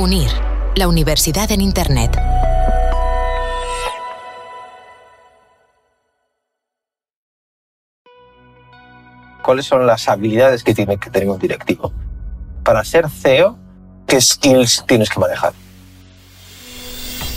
[0.00, 0.30] UNIR,
[0.76, 2.16] la universidad en Internet.
[9.42, 11.92] ¿Cuáles son las habilidades que tiene que tener un directivo?
[12.62, 13.58] Para ser CEO,
[14.06, 15.52] ¿qué skills tienes que manejar?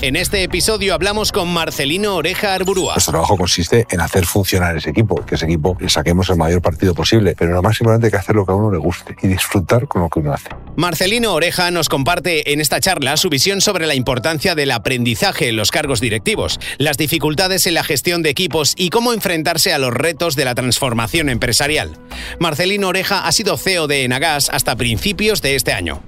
[0.02, 2.94] En este episodio hablamos con Marcelino Oreja Arburúa.
[2.96, 6.60] Nuestro trabajo consiste en hacer funcionar ese equipo, que ese equipo le saquemos el mayor
[6.60, 9.16] partido posible, pero lo más importante es que hacer lo que a uno le guste
[9.22, 10.50] y disfrutar con lo que uno hace.
[10.76, 15.56] Marcelino Oreja nos comparte en esta charla su visión sobre la importancia del aprendizaje en
[15.56, 19.94] los cargos directivos, las dificultades en la gestión de equipos y cómo enfrentarse a los
[19.94, 21.92] retos de la transformación empresarial.
[22.40, 26.02] Marcelino Oreja ha sido CEO de Enagas hasta principios de este año.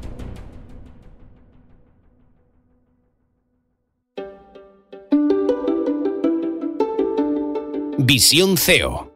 [8.05, 9.09] Visión CEO.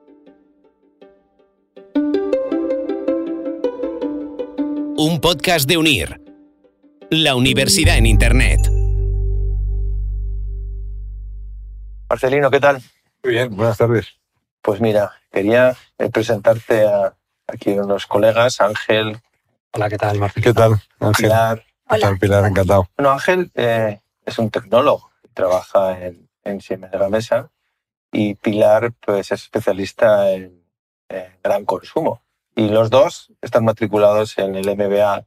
[4.97, 6.21] Un podcast de Unir.
[7.09, 8.61] La universidad en Internet.
[12.09, 12.81] Marcelino, ¿qué tal?
[13.25, 14.07] Muy bien, buenas tardes.
[14.61, 17.13] Pues mira, quería eh, presentarte a
[17.45, 19.19] aquí unos colegas, Ángel,
[19.73, 20.43] Hola, ¿qué tal, Martín?
[20.43, 21.25] ¿Qué tal, Ángel?
[21.25, 21.65] Pilar.
[21.89, 22.45] ¿Qué tal, Pilar?
[22.45, 22.89] Encantado.
[22.95, 27.51] Bueno, Ángel eh, es un tecnólogo, trabaja en, en Siemens de la Mesa
[28.11, 30.63] y Pilar pues, es especialista en,
[31.09, 32.21] en gran consumo.
[32.55, 35.25] Y los dos están matriculados en el MBA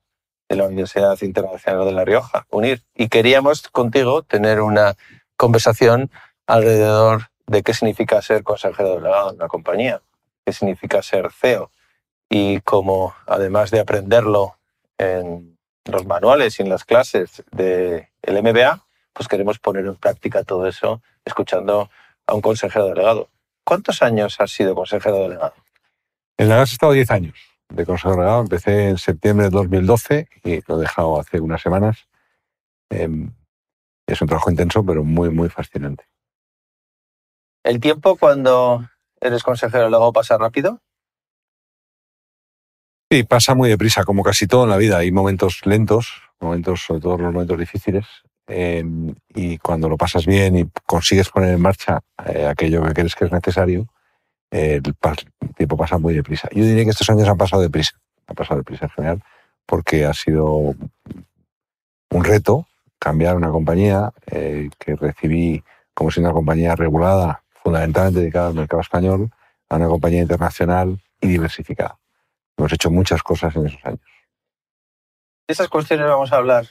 [0.48, 2.82] de la Universidad Internacional de La Rioja, UNIR.
[2.94, 4.96] Y queríamos contigo tener una
[5.36, 6.10] conversación
[6.46, 10.02] alrededor de qué significa ser consejero delegado en una compañía,
[10.44, 11.70] qué significa ser CEO
[12.28, 14.56] y cómo, además de aprenderlo
[14.98, 20.66] en los manuales y en las clases del MBA, pues queremos poner en práctica todo
[20.66, 21.90] eso escuchando
[22.30, 23.28] a un consejero delegado.
[23.64, 25.54] ¿Cuántos años has sido consejero delegado?
[26.38, 28.42] En la has estado 10 años de consejero delegado.
[28.42, 32.08] Empecé en septiembre de 2012 y lo he dejado hace unas semanas.
[32.90, 33.32] Em,
[34.06, 36.04] es un trabajo intenso, pero muy, muy fascinante.
[37.64, 38.88] ¿El tiempo cuando
[39.20, 40.80] eres consejero delegado pasa rápido?
[43.12, 44.98] Sí, pasa muy deprisa, como casi todo en la vida.
[44.98, 48.06] Hay momentos lentos, momentos, sobre todo los momentos difíciles,
[48.50, 48.84] eh,
[49.34, 53.24] y cuando lo pasas bien y consigues poner en marcha eh, aquello que crees que
[53.24, 53.86] es necesario,
[54.50, 56.48] eh, el, tiempo pasa muy deprisa.
[56.52, 57.92] Yo diría que estos años han pasado deprisa,
[58.26, 59.22] han pasado deprisa en general,
[59.66, 60.74] porque ha sido
[62.10, 62.66] un reto
[62.98, 65.62] cambiar una compañía que recibí
[65.94, 69.30] como siendo una compañía regulada, fundamentalmente dedicada al mercado español,
[69.68, 71.98] a una compañía internacional y diversificada.
[72.56, 74.00] Hemos hecho muchas cosas en esos años.
[75.46, 76.66] De esas cuestiones vamos a hablar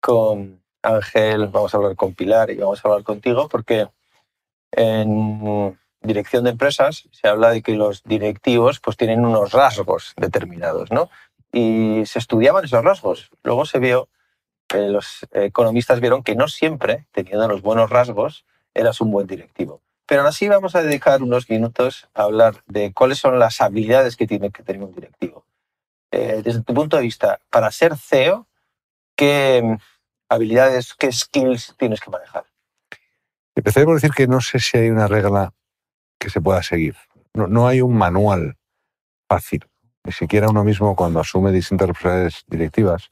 [0.00, 3.88] con Ángel, vamos a hablar con Pilar y vamos a hablar contigo porque
[4.72, 10.90] en dirección de empresas se habla de que los directivos pues tienen unos rasgos determinados,
[10.90, 11.10] ¿no?
[11.52, 13.30] Y se estudiaban esos rasgos.
[13.42, 14.08] Luego se vio,
[14.74, 18.44] eh, los economistas vieron que no siempre, teniendo los buenos rasgos,
[18.74, 19.80] eras un buen directivo.
[20.06, 24.16] Pero aún así vamos a dedicar unos minutos a hablar de cuáles son las habilidades
[24.16, 25.44] que tiene que tener un directivo.
[26.10, 28.46] Eh, desde tu punto de vista, para ser CEO,
[29.16, 29.76] ¿qué
[30.28, 32.44] habilidades, qué skills tienes que manejar?
[33.54, 35.52] Empecé por decir que no sé si hay una regla
[36.18, 36.96] que se pueda seguir.
[37.34, 38.56] No, no hay un manual
[39.28, 39.66] fácil.
[40.04, 43.10] Ni siquiera uno mismo cuando asume distintas responsabilidades directivas,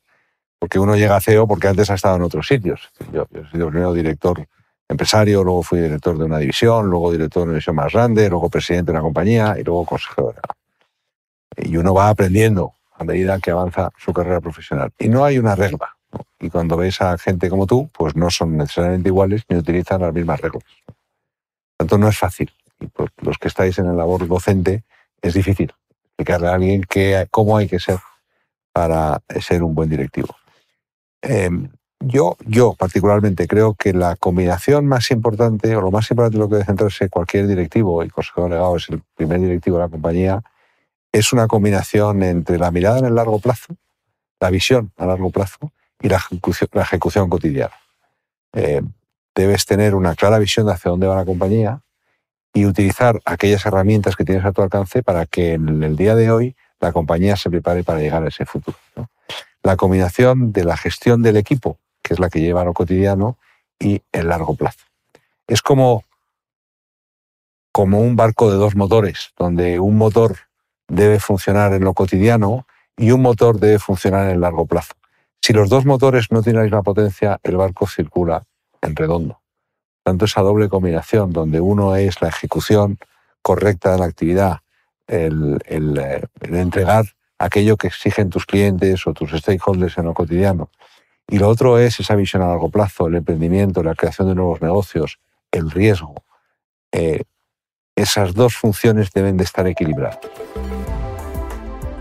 [0.59, 2.91] porque uno llega a CEO porque antes ha estado en otros sitios.
[3.13, 4.47] Yo, yo he sido primero director
[4.89, 8.49] empresario, luego fui director de una división, luego director de una división más grande, luego
[8.49, 10.35] presidente de una compañía y luego consejero.
[11.57, 14.93] Y uno va aprendiendo a medida que avanza su carrera profesional.
[14.99, 15.96] Y no hay una regla.
[16.41, 20.13] Y cuando ves a gente como tú, pues no son necesariamente iguales ni utilizan las
[20.13, 20.65] mismas reglas.
[21.77, 22.51] Tanto, no es fácil.
[22.81, 24.85] Y por los que estáis en el labor docente,
[25.23, 25.73] es difícil
[26.05, 27.99] explicarle a alguien que, cómo hay que ser
[28.73, 30.35] para ser un buen directivo.
[31.23, 31.51] Eh,
[32.01, 36.49] yo, yo particularmente creo que la combinación más importante, o lo más importante en lo
[36.49, 40.43] que debe centrarse cualquier directivo, y consejero delegado es el primer directivo de la compañía,
[41.13, 43.75] es una combinación entre la mirada en el largo plazo,
[44.41, 47.75] la visión a largo plazo y la ejecución, la ejecución cotidiana.
[48.53, 48.83] Eh,
[49.35, 51.83] debes tener una clara visión de hacia dónde va la compañía
[52.55, 56.31] y utilizar aquellas herramientas que tienes a tu alcance para que en el día de
[56.31, 58.79] hoy la compañía se prepare para llegar a ese futuro.
[59.63, 63.37] La combinación de la gestión del equipo, que es la que lleva a lo cotidiano,
[63.79, 64.85] y el largo plazo.
[65.47, 66.05] Es como,
[67.73, 70.37] como un barco de dos motores, donde un motor
[70.89, 72.67] debe funcionar en lo cotidiano
[72.97, 74.95] y un motor debe funcionar en el largo plazo.
[75.47, 78.43] Si los dos motores no tienen la misma potencia, el barco circula
[78.83, 79.43] en redondo.
[80.03, 82.99] Tanto esa doble combinación, donde uno es la ejecución
[83.43, 84.59] correcta de la actividad,
[85.07, 85.99] el, el,
[86.41, 87.05] el entregar
[87.39, 90.69] aquello que exigen tus clientes o tus stakeholders en lo cotidiano,
[91.29, 94.61] Y lo otro es esa visión a largo plazo, el emprendimiento, la creación de nuevos
[94.61, 95.21] negocios,
[95.53, 96.25] el riesgo.
[96.91, 97.23] Eh,
[97.95, 100.19] esas dos funciones deben de estar equilibradas.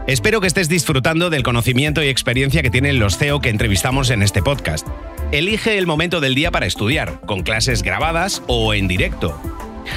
[0.07, 4.21] Espero que estés disfrutando del conocimiento y experiencia que tienen los CEO que entrevistamos en
[4.21, 4.87] este podcast.
[5.31, 9.35] Elige el momento del día para estudiar, con clases grabadas o en directo.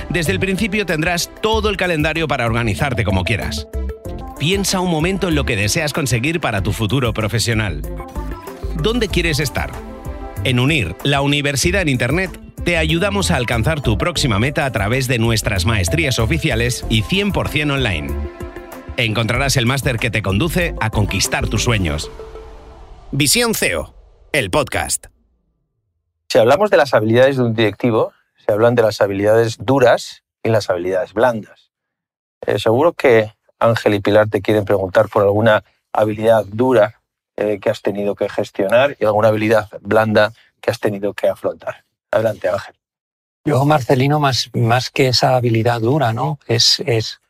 [0.08, 3.69] Desde el principio tendrás todo el calendario para organizarte como quieras.
[4.38, 7.82] Piensa un momento en lo que deseas conseguir para tu futuro profesional.
[8.82, 9.72] ¿Dónde quieres estar?
[10.43, 12.31] En Unir, la universidad en Internet,
[12.64, 17.72] te ayudamos a alcanzar tu próxima meta a través de nuestras maestrías oficiales y 100%
[17.72, 18.38] online
[19.04, 22.10] encontrarás el máster que te conduce a conquistar tus sueños.
[23.12, 23.94] Visión CEO,
[24.32, 25.06] el podcast.
[26.28, 28.12] Si hablamos de las habilidades de un directivo,
[28.44, 31.70] se hablan de las habilidades duras y las habilidades blandas.
[32.46, 37.00] Eh, seguro que Ángel y Pilar te quieren preguntar por alguna habilidad dura
[37.36, 41.84] eh, que has tenido que gestionar y alguna habilidad blanda que has tenido que afrontar.
[42.10, 42.74] Adelante, Ángel.
[43.44, 46.38] Yo, Marcelino, más, más que esa habilidad dura, ¿no?
[46.46, 47.20] Es, es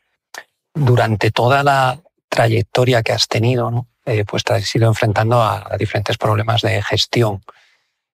[0.79, 3.87] durante toda la trayectoria que has tenido, ¿no?
[4.09, 7.43] Eh, pues te has ido enfrentando a, diferentes problemas de gestión.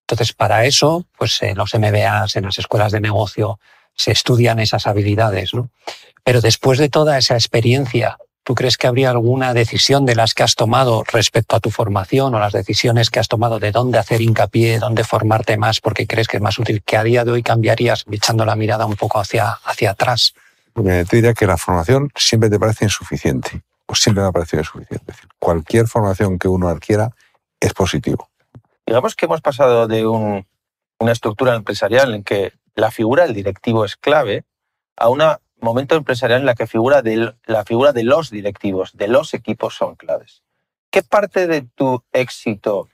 [0.01, 3.61] Entonces, para eso, pues en los MBAs, en las escuelas de negocio,
[3.95, 5.55] se estudian esas habilidades.
[5.55, 5.71] ¿no?
[6.25, 10.43] Pero después de toda esa experiencia, ¿tú crees que habría alguna decisión de las que
[10.43, 14.21] has tomado respecto a tu formación o las decisiones que has tomado de dónde hacer
[14.21, 17.45] hincapié, dónde formarte más, porque crees que es más útil, que a día de hoy
[17.45, 20.35] cambiarías echando la mirada un poco hacia, hacia atrás?
[20.75, 24.97] Te diría que la formación siempre te parece insuficiente, o siempre me ha parecido insuficiente.
[25.13, 27.11] Es decir, cualquier formación que uno adquiera
[27.61, 28.29] es positivo.
[28.85, 33.97] Digamos que hemos pasado de una estructura empresarial en que la figura del directivo es
[33.97, 34.45] clave
[34.97, 35.23] a un
[35.61, 36.65] momento empresarial en la que
[37.47, 40.43] la figura de los directivos, de los equipos son claves.
[40.91, 42.89] ¿Qué parte de tu éxito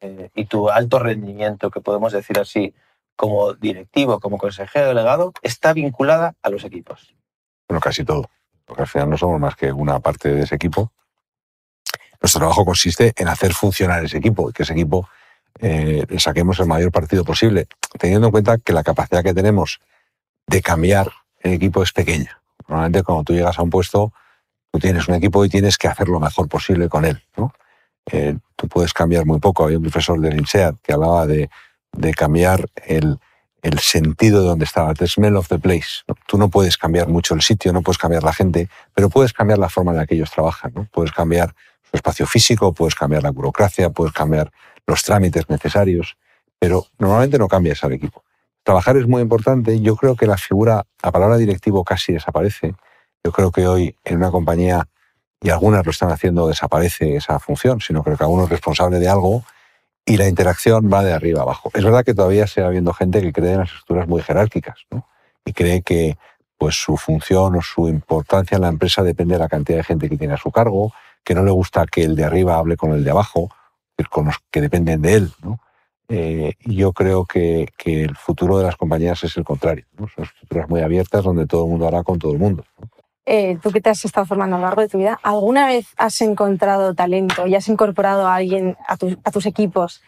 [0.00, 2.74] eh, y tu alto rendimiento, que podemos decir así,
[3.16, 7.14] como directivo, como consejero delegado, está vinculada a los equipos?
[7.70, 8.28] Bueno, casi todo,
[8.64, 10.90] porque al final no somos más que una parte de ese equipo.
[12.20, 15.08] Nuestro trabajo consiste en hacer funcionar ese equipo y que ese equipo
[15.60, 19.80] eh, le saquemos el mayor partido posible, teniendo en cuenta que la capacidad que tenemos
[20.48, 22.40] de cambiar el equipo es pequeña.
[22.66, 24.12] Normalmente cuando tú llegas a un puesto,
[24.72, 27.22] tú tienes un equipo y tienes que hacer lo mejor posible con él.
[27.36, 27.54] ¿no?
[28.10, 29.62] Eh, tú puedes cambiar muy poco.
[29.62, 31.48] Había un profesor de INSEAD que hablaba de,
[31.92, 33.20] de cambiar el,
[33.62, 36.02] el sentido de donde estaba, the smell of the place.
[36.26, 39.58] Tú no puedes cambiar mucho el sitio, no puedes cambiar la gente, pero puedes cambiar
[39.58, 40.72] la forma en la que ellos trabajan.
[40.74, 40.88] ¿no?
[40.92, 41.54] Puedes cambiar
[41.90, 44.50] su espacio físico, puedes cambiar la burocracia, puedes cambiar
[44.86, 46.16] los trámites necesarios,
[46.58, 48.24] pero normalmente no cambias al equipo.
[48.62, 49.80] Trabajar es muy importante.
[49.80, 52.74] Yo creo que la figura, la palabra directivo casi desaparece.
[53.24, 54.88] Yo creo que hoy en una compañía,
[55.42, 58.98] y algunas lo están haciendo, desaparece esa función, sino creo que cada uno es responsable
[58.98, 59.44] de algo
[60.04, 61.70] y la interacción va de arriba abajo.
[61.74, 65.06] Es verdad que todavía sigue habiendo gente que cree en las estructuras muy jerárquicas ¿no?
[65.44, 66.16] y cree que
[66.58, 70.08] pues, su función o su importancia en la empresa depende de la cantidad de gente
[70.08, 70.92] que tiene a su cargo,
[71.24, 73.50] que no le gusta que el de arriba hable con el de abajo,
[74.10, 75.32] con los que dependen de él.
[75.42, 75.60] ¿no?
[76.08, 79.84] Eh, yo creo que, que, el futuro de las compañías es el contrario.
[79.98, 80.08] ¿no?
[80.08, 82.64] Son estructuras muy abiertas donde todo el mundo hará con todo el mundo.
[83.26, 85.86] Eh, tú que te has estado formando a lo largo de tu vida, ¿alguna vez
[85.96, 90.02] has encontrado talento y has incorporado a alguien a, tus equipos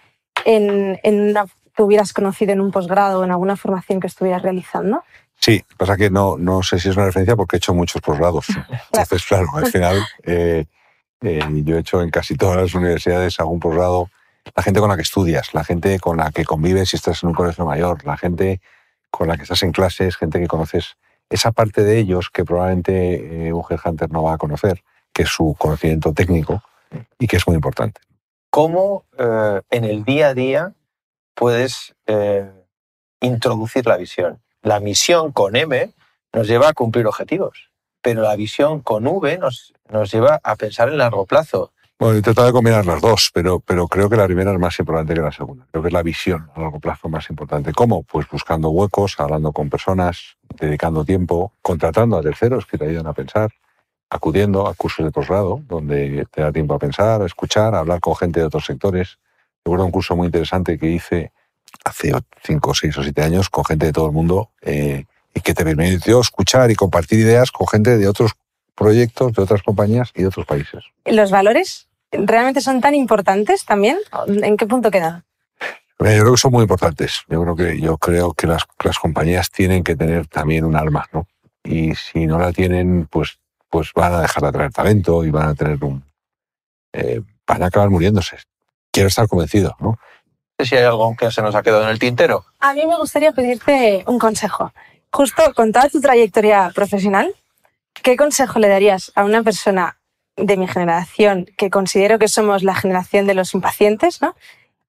[0.44, 5.04] en, una, que hubieras conocido en un posgrado o en alguna formación que estuvieras realizando?
[5.38, 8.46] Sí, pasa que no, no sé si es una referencia porque he hecho muchos posgrados.
[8.92, 10.64] Entonces, claro, al final eh,
[11.20, 14.10] eh, yo he hecho en casi todas las universidades algún posgrado.
[14.56, 17.28] La gente con la que estudias, la gente con la que convives si estás en
[17.28, 18.60] un colegio mayor, la gente
[19.10, 20.96] con la que estás en clases, gente que conoces
[21.32, 25.30] esa parte de ellos que probablemente eh, un headhunter no va a conocer, que es
[25.30, 26.62] su conocimiento técnico
[27.18, 28.00] y que es muy importante.
[28.50, 30.74] ¿Cómo eh, en el día a día
[31.34, 32.50] puedes eh,
[33.20, 34.42] introducir la visión?
[34.60, 35.90] La misión con M
[36.34, 37.70] nos lleva a cumplir objetivos,
[38.02, 41.71] pero la visión con V nos, nos lleva a pensar en largo plazo.
[42.02, 44.76] Bueno, he tratado de combinar las dos, pero, pero creo que la primera es más
[44.76, 45.68] importante que la segunda.
[45.70, 47.72] Creo que es la visión a largo plazo más importante.
[47.72, 48.02] ¿Cómo?
[48.02, 53.12] Pues buscando huecos, hablando con personas, dedicando tiempo, contratando a terceros que te ayudan a
[53.12, 53.52] pensar,
[54.10, 58.00] acudiendo a cursos de posgrado, donde te da tiempo a pensar, a escuchar, a hablar
[58.00, 59.20] con gente de otros sectores.
[59.64, 61.30] Recuerdo un curso muy interesante que hice
[61.84, 65.54] hace cinco, seis o siete años con gente de todo el mundo eh, y que
[65.54, 68.32] te permitió escuchar y compartir ideas con gente de otros
[68.74, 70.82] proyectos, de otras compañías y de otros países.
[71.04, 73.98] ¿Los valores realmente son tan importantes también?
[74.26, 75.24] ¿En qué punto quedan?
[75.98, 77.22] Yo creo que son muy importantes.
[77.28, 81.06] Yo creo que, yo creo que las, las compañías tienen que tener también un alma,
[81.12, 81.26] ¿no?
[81.62, 83.38] Y si no la tienen, pues,
[83.70, 86.04] pues van a dejar de atraer talento y van a tener un...
[86.92, 88.36] Eh, van a acabar muriéndose.
[88.90, 89.98] Quiero estar convencido, ¿no?
[90.58, 92.44] sé si hay algo que se nos ha quedado en el tintero.
[92.60, 94.72] A mí me gustaría pedirte un consejo.
[95.10, 97.34] Justo con toda tu trayectoria profesional,
[97.94, 99.98] ¿qué consejo le darías a una persona
[100.36, 104.34] de mi generación, que considero que somos la generación de los impacientes, ¿no?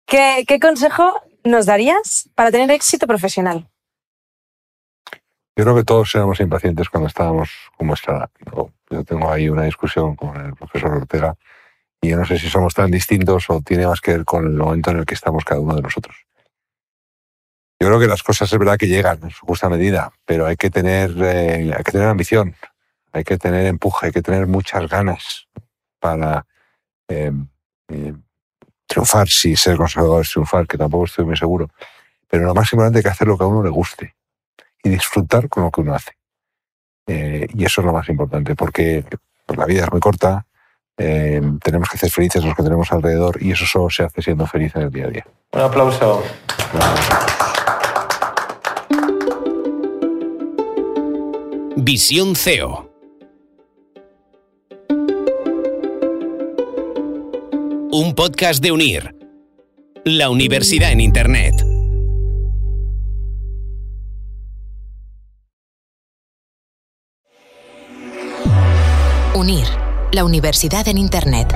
[0.06, 3.68] ¿Qué, consejo nos darías para tener éxito profesional?
[5.56, 7.96] Yo creo que todos éramos impacientes cuando estábamos como.
[7.96, 11.36] Yo, yo tengo ahí una discusión con el profesor Ortega
[12.02, 14.54] y yo no sé si somos tan distintos o tiene más que ver con el
[14.54, 16.16] momento en el que estamos cada uno de nosotros.
[17.80, 20.56] Yo creo que las cosas es verdad que llegan en su justa medida, pero hay
[20.56, 22.56] que tener, eh, hay que tener ambición,
[23.14, 25.48] hay que tener empuje, hay que tener muchas ganas
[26.00, 26.46] para
[27.08, 27.32] eh,
[27.90, 28.14] eh,
[28.88, 31.70] triunfar, si ser conservador es triunfar, que tampoco estoy muy seguro.
[32.28, 34.16] Pero lo más importante es que hacer lo que a uno le guste
[34.84, 36.18] y disfrutar con lo que uno hace.
[37.06, 39.06] Eh, y eso es lo más importante, porque
[39.46, 40.46] pues, la vida es muy corta,
[40.98, 44.48] eh, tenemos que ser felices los que tenemos alrededor y eso solo se hace siendo
[44.48, 45.28] feliz en el día a día.
[45.52, 46.24] Un aplauso.
[51.76, 52.93] Visión CEO.
[57.96, 59.16] Un podcast de Unir.
[60.04, 61.54] La universidad en Internet.
[69.36, 69.68] Unir,
[70.12, 71.54] la universidad en Internet.